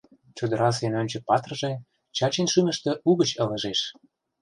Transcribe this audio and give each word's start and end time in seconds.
Чодырасе 0.37 0.85
Нӧнчык-патырже 0.93 1.71
Чачин 2.15 2.47
шӱмыштӧ 2.53 2.91
угыч 3.09 3.29
ылыжеш. 3.43 3.79